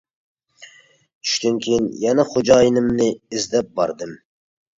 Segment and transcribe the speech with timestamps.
[1.25, 4.19] چۈشتىن كېيىن يەنە خوجايىنىمنى ئىزدەپ باردىم.